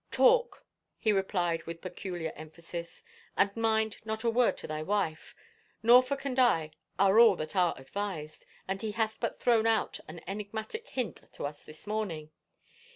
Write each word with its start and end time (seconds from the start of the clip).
"Talk," 0.11 0.65
he 0.97 1.11
replied 1.11 1.61
with 1.67 1.79
peculiar 1.81 2.33
emphasis." 2.35 3.03
And 3.37 3.55
mind, 3.55 3.97
not 4.03 4.23
a 4.23 4.31
word 4.31 4.57
to 4.57 4.65
thy 4.67 4.81
wife. 4.81 5.35
Norfolk 5.83 6.25
and 6.25 6.39
I 6.39 6.71
are 6.97 7.19
all 7.19 7.35
that 7.35 7.55
are 7.55 7.75
advised— 7.77 8.47
and 8.67 8.81
he 8.81 8.93
hath 8.93 9.19
but 9.19 9.39
thrown 9.39 9.67
out 9.67 9.99
an 10.07 10.19
enigmatic 10.25 10.89
hint 10.89 11.21
to 11.33 11.45
us 11.45 11.63
this 11.63 11.85
morning. 11.85 12.31